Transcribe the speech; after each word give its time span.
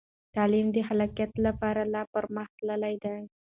تعلیم 0.35 0.67
د 0.73 0.77
خلاقیت 0.87 1.31
لپاره 1.45 1.81
لا 1.93 2.01
پرمخ 2.13 2.47
تللی 2.57 2.95
دی. 3.03 3.15